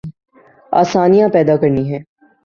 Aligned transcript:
آسانیاں 0.71 1.29
پیدا 1.29 1.55
کرنی 1.57 1.83
ہیں۔ 1.93 1.99